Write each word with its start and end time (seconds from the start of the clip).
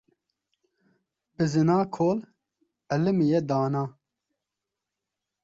Bizina 1.35 1.75
kol 1.95 2.19
elimiye 2.93 3.39
dana 3.49 3.83